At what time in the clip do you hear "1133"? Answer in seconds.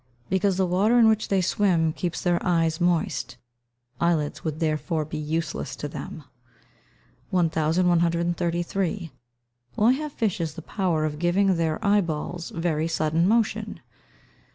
7.29-9.11